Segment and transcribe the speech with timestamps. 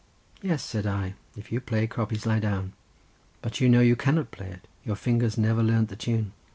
[0.41, 2.73] "Yes," said I, "if you play 'Croppies Lie Down':
[3.43, 6.31] but you know you cannot play it, your fingers never learned the tune."